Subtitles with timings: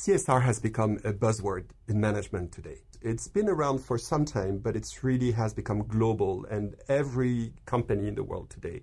[0.00, 2.78] CSR has become a buzzword in management today.
[3.02, 8.08] It's been around for some time, but it really has become global, and every company
[8.08, 8.80] in the world today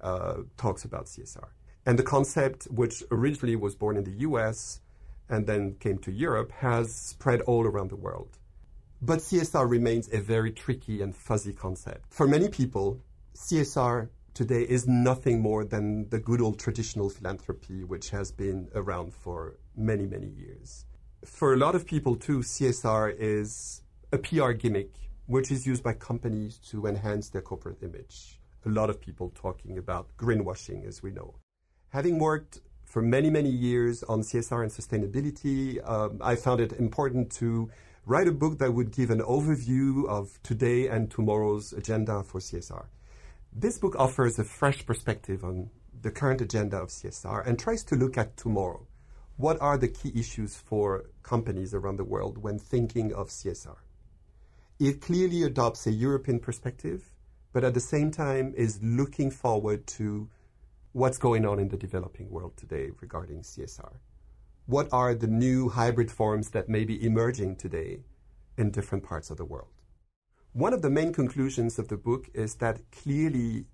[0.00, 1.50] uh, talks about CSR.
[1.86, 4.80] And the concept, which originally was born in the US
[5.28, 8.36] and then came to Europe, has spread all around the world.
[9.00, 12.12] But CSR remains a very tricky and fuzzy concept.
[12.12, 13.00] For many people,
[13.36, 19.14] CSR today is nothing more than the good old traditional philanthropy, which has been around
[19.14, 20.84] for many, many years.
[21.24, 23.80] For a lot of people, too, CSR is
[24.12, 24.90] a PR gimmick,
[25.24, 28.38] which is used by companies to enhance their corporate image.
[28.66, 31.36] A lot of people talking about greenwashing, as we know.
[31.88, 37.32] Having worked for many, many years on CSR and sustainability, um, I found it important
[37.40, 37.70] to
[38.04, 42.84] write a book that would give an overview of today and tomorrow's agenda for CSR.
[43.58, 45.70] This book offers a fresh perspective on
[46.02, 48.86] the current agenda of CSR and tries to look at tomorrow.
[49.38, 53.78] What are the key issues for companies around the world when thinking of CSR?
[54.78, 57.14] It clearly adopts a European perspective,
[57.54, 60.28] but at the same time is looking forward to
[60.92, 63.94] what's going on in the developing world today regarding CSR.
[64.66, 68.00] What are the new hybrid forms that may be emerging today
[68.58, 69.75] in different parts of the world?
[70.56, 73.66] One of the main conclusions of the book is that clearly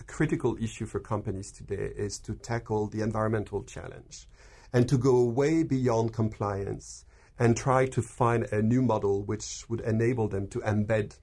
[0.00, 4.26] a critical issue for companies today is to tackle the environmental challenge
[4.72, 7.04] and to go way beyond compliance
[7.38, 11.18] and try to find a new model which would enable them to embed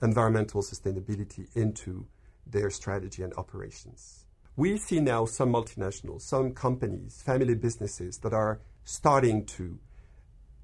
[0.00, 2.06] environmental sustainability into
[2.46, 4.26] their strategy and operations.
[4.54, 9.80] We see now some multinationals, some companies, family businesses that are starting to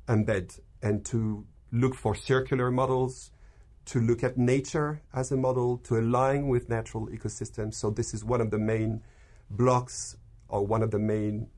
[0.07, 3.33] embed and to look for circular models,
[3.89, 7.75] to look at nature as a model, to align with natural ecosystems.
[7.75, 9.01] So this is one of the main
[9.49, 10.17] blocks
[10.49, 11.49] or one of the main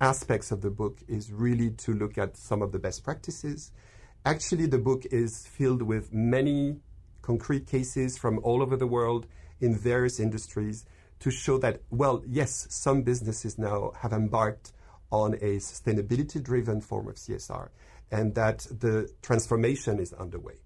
[0.00, 3.70] aspects of the book is really to look at some of the best practices.
[4.24, 6.80] Actually, the book is filled with many
[7.22, 9.26] concrete cases from all over the world
[9.60, 10.84] in various industries
[11.20, 14.72] to show that, well, yes, some businesses now have embarked
[15.12, 17.68] on a sustainability driven form of CSR
[18.10, 20.56] and that the transformation is underway.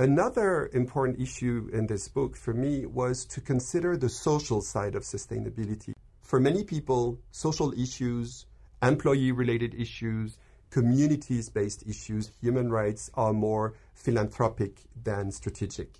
[0.00, 5.02] Another important issue in this book for me was to consider the social side of
[5.02, 5.92] sustainability.
[6.20, 8.46] For many people, social issues,
[8.80, 10.38] employee related issues,
[10.70, 15.98] communities based issues, human rights are more philanthropic than strategic.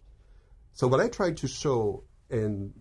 [0.75, 2.75] So, what I tried to show in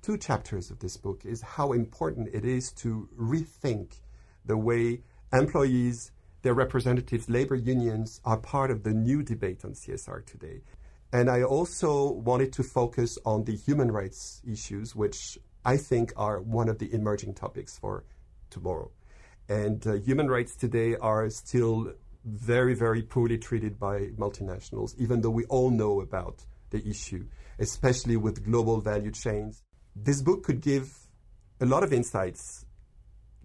[0.00, 3.98] two chapters of this book is how important it is to rethink
[4.44, 5.00] the way
[5.32, 6.12] employees
[6.42, 10.62] their representatives, labor unions, are part of the new debate on CSR today.
[11.12, 16.40] And I also wanted to focus on the human rights issues, which I think are
[16.40, 18.04] one of the emerging topics for
[18.50, 18.90] tomorrow.
[19.48, 21.92] And uh, human rights today are still
[22.24, 27.26] very, very poorly treated by multinationals, even though we all know about the issue,
[27.58, 29.62] especially with global value chains.
[29.94, 31.08] This book could give
[31.60, 32.64] a lot of insights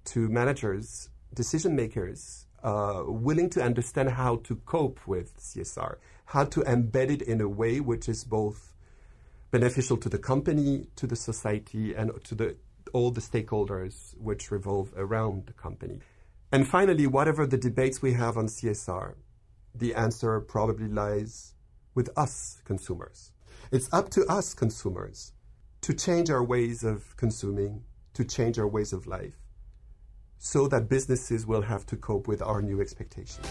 [0.06, 6.62] to managers, decision makers, uh, willing to understand how to cope with CSR, how to
[6.62, 8.74] embed it in a way which is both
[9.52, 12.56] beneficial to the company, to the society, and to the,
[12.94, 16.00] all the stakeholders which revolve around the company.
[16.52, 19.16] And finally, whatever the debates we have on CSR,
[19.76, 21.54] the answer probably lies
[21.94, 23.32] with us consumers.
[23.72, 25.34] It's up to us consumers
[25.82, 29.38] to change our ways of consuming, to change our ways of life,
[30.40, 33.46] so that businesses will have to cope with our new expectations.